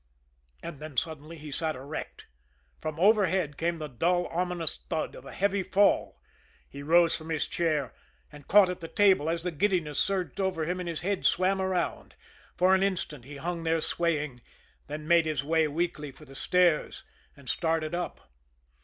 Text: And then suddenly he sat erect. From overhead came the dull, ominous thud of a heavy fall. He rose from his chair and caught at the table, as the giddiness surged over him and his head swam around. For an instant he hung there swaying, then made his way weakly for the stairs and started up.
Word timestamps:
And 0.63 0.79
then 0.79 0.97
suddenly 0.97 1.37
he 1.37 1.51
sat 1.51 1.75
erect. 1.75 2.25
From 2.79 2.99
overhead 2.99 3.55
came 3.55 3.77
the 3.77 3.87
dull, 3.87 4.25
ominous 4.31 4.79
thud 4.89 5.13
of 5.13 5.25
a 5.27 5.31
heavy 5.31 5.61
fall. 5.61 6.19
He 6.67 6.81
rose 6.81 7.15
from 7.15 7.29
his 7.29 7.47
chair 7.47 7.93
and 8.31 8.47
caught 8.47 8.71
at 8.71 8.79
the 8.79 8.87
table, 8.87 9.29
as 9.29 9.43
the 9.43 9.51
giddiness 9.51 9.99
surged 9.99 10.41
over 10.41 10.65
him 10.65 10.79
and 10.79 10.89
his 10.89 11.01
head 11.01 11.23
swam 11.23 11.61
around. 11.61 12.15
For 12.57 12.73
an 12.73 12.81
instant 12.81 13.25
he 13.25 13.35
hung 13.37 13.61
there 13.61 13.79
swaying, 13.79 14.41
then 14.87 15.07
made 15.07 15.27
his 15.27 15.43
way 15.43 15.67
weakly 15.67 16.09
for 16.11 16.25
the 16.25 16.33
stairs 16.33 17.03
and 17.37 17.47
started 17.47 17.93
up. 17.93 18.21